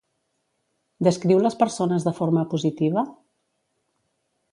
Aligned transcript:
Descriu 1.07 1.43
les 1.43 1.57
persones 1.59 2.07
de 2.07 2.13
forma 2.21 2.45
positiva? 2.53 3.05